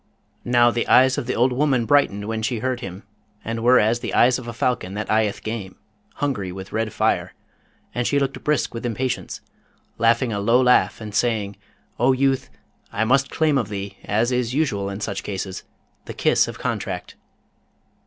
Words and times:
Now, 0.43 0.71
the 0.71 0.87
eyes 0.87 1.19
of 1.19 1.27
the 1.27 1.35
old 1.35 1.53
woman 1.53 1.85
brightened 1.85 2.25
when 2.25 2.41
she 2.41 2.57
heard 2.57 2.79
him, 2.79 3.03
and 3.45 3.61
were 3.61 3.77
as 3.79 3.99
the 3.99 4.15
eyes 4.15 4.39
of 4.39 4.47
a 4.47 4.51
falcon 4.51 4.95
that 4.95 5.11
eyeth 5.11 5.43
game, 5.43 5.75
hungry 6.15 6.51
with 6.51 6.71
red 6.73 6.91
fire, 6.91 7.35
and 7.93 8.07
she 8.07 8.17
looked 8.17 8.43
brisk 8.43 8.73
with 8.73 8.83
impatience, 8.83 9.41
laughing 9.99 10.33
a 10.33 10.39
low 10.39 10.59
laugh 10.59 11.01
and 11.01 11.13
saying, 11.13 11.55
'O 11.99 12.13
youth, 12.13 12.49
I 12.91 13.05
must 13.05 13.29
claim 13.29 13.59
of 13.59 13.69
thee, 13.69 13.95
as 14.03 14.31
is 14.31 14.55
usual 14.55 14.89
in 14.89 15.01
such 15.01 15.21
cases, 15.21 15.65
the 16.05 16.15
kiss 16.15 16.47
of 16.47 16.57
contract.' 16.57 17.13